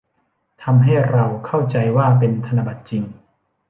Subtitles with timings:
[0.63, 3.03] ทำให้เราเข้าใจว่าเป็นธนบัตรจริง